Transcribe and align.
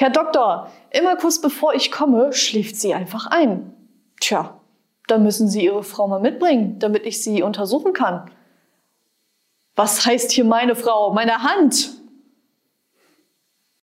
Herr 0.00 0.10
Doktor, 0.10 0.70
immer 0.90 1.16
kurz 1.16 1.40
bevor 1.40 1.74
ich 1.74 1.90
komme, 1.90 2.32
schläft 2.32 2.76
sie 2.76 2.94
einfach 2.94 3.26
ein. 3.26 3.74
Tja, 4.20 4.60
dann 5.08 5.24
müssen 5.24 5.48
Sie 5.48 5.64
Ihre 5.64 5.82
Frau 5.82 6.06
mal 6.06 6.20
mitbringen, 6.20 6.78
damit 6.78 7.04
ich 7.04 7.20
sie 7.20 7.42
untersuchen 7.42 7.94
kann. 7.94 8.30
Was 9.74 10.06
heißt 10.06 10.30
hier 10.30 10.44
meine 10.44 10.76
Frau? 10.76 11.12
Meine 11.12 11.42
Hand? 11.42 11.97